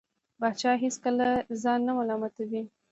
[0.39, 1.27] پاچا هېڅکله
[1.61, 2.61] ځان نه ملامتوي.